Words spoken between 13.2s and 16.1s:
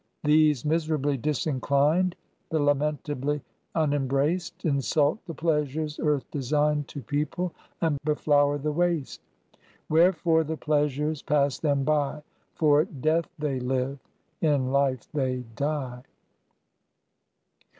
they live, in life they die.